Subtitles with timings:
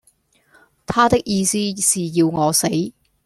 [0.87, 2.67] 他的意思是要我死。